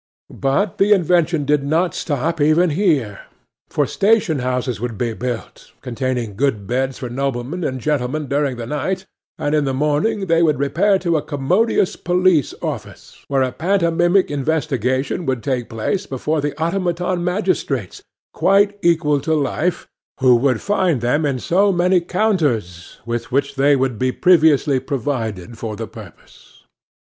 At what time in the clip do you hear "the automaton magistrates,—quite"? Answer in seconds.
16.41-18.79